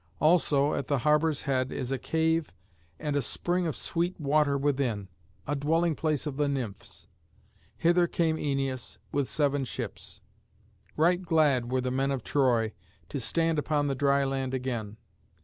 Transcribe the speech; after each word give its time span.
Also 0.19 0.73
at 0.73 0.87
the 0.87 0.97
harbour's 0.97 1.43
head 1.43 1.71
is 1.71 1.91
a 1.91 1.99
cave 1.99 2.51
and 2.97 3.15
a 3.15 3.21
spring 3.21 3.67
of 3.67 3.75
sweet 3.75 4.19
water 4.19 4.57
within, 4.57 5.09
a 5.45 5.55
dwelling 5.55 5.93
place 5.93 6.25
of 6.25 6.37
the 6.37 6.47
Nymphs. 6.47 7.07
Hither 7.77 8.07
came 8.07 8.37
Æneas, 8.37 8.97
with 9.11 9.29
seven 9.29 9.63
ships. 9.63 10.19
Right 10.97 11.21
glad 11.21 11.71
were 11.71 11.81
the 11.81 11.91
men 11.91 12.09
of 12.09 12.23
Troy 12.23 12.73
to 13.09 13.19
stand 13.19 13.59
upon 13.59 13.85
the 13.85 13.93
dry 13.93 14.23
land 14.23 14.55
again. 14.55 14.97